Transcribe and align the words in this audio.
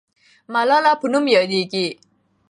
ملاله 0.53 0.91
په 0.99 1.07
نوم 1.11 1.25
یادېږي. 1.35 1.87